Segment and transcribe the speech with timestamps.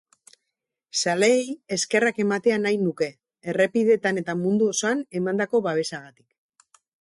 [1.01, 1.43] Zaleei
[1.77, 3.09] eskerrak ematea nahi nuke,
[3.53, 6.27] errepideetan eta mundu osoan emandako babesagatik.